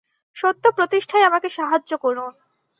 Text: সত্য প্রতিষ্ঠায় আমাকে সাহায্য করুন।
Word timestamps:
সত্য 0.37 0.63
প্রতিষ্ঠায় 0.71 1.23
আমাকে 1.23 1.49
সাহায্য 1.49 1.91
করুন। 1.97 2.31